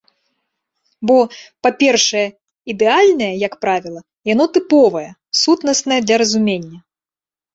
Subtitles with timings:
[1.09, 1.17] Бо,
[1.65, 2.23] па-першае,
[2.75, 4.01] ідэальнае, як правіла,
[4.33, 5.05] яно тыповае,
[5.43, 6.79] сутнаснае для разумення.